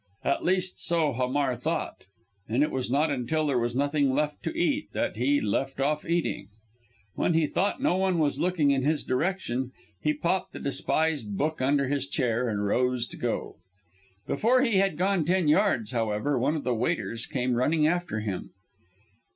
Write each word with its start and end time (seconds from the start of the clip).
At 0.23 0.43
least 0.43 0.79
so 0.79 1.13
Hamar 1.13 1.55
thought; 1.55 2.05
and 2.49 2.63
it 2.63 2.71
was 2.71 2.89
not 2.89 3.11
until 3.11 3.45
there 3.45 3.59
was 3.59 3.75
nothing 3.75 4.15
left 4.15 4.41
to 4.41 4.57
eat 4.57 4.91
that 4.93 5.15
he 5.15 5.39
left 5.39 5.79
off 5.79 6.09
eating. 6.09 6.47
When 7.13 7.35
he 7.35 7.45
thought 7.45 7.83
no 7.83 7.97
one 7.97 8.17
was 8.17 8.39
looking 8.39 8.71
in 8.71 8.81
his 8.81 9.03
direction, 9.03 9.73
he 10.01 10.15
popped 10.15 10.53
the 10.53 10.59
despised 10.59 11.37
book 11.37 11.61
under 11.61 11.87
his 11.87 12.07
chair 12.07 12.49
and 12.49 12.65
rose 12.65 13.05
to 13.09 13.15
go. 13.15 13.57
Before 14.25 14.63
he 14.63 14.77
had 14.77 14.97
gone 14.97 15.23
ten 15.23 15.47
yards, 15.47 15.91
however, 15.91 16.35
one 16.39 16.55
of 16.55 16.63
the 16.63 16.73
waiters 16.73 17.27
came 17.27 17.53
running 17.53 17.85
after 17.85 18.21
him. 18.21 18.49